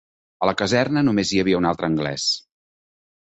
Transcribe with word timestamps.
A 0.45 0.47
la 0.49 0.53
caserna 0.61 1.03
només 1.09 1.33
hi 1.35 1.41
havia 1.43 1.59
un 1.61 1.69
altre 1.73 1.89
anglès 1.91 2.25